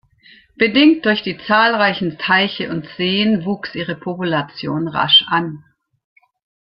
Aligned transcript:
Bedingt 0.57 1.05
durch 1.05 1.21
die 1.21 1.37
zahlreichen 1.37 2.17
Teiche 2.17 2.71
und 2.71 2.87
Seen 2.97 3.45
wuchs 3.45 3.75
ihre 3.75 3.95
Population 3.95 4.87
rasch 4.87 5.23
an. 5.29 5.63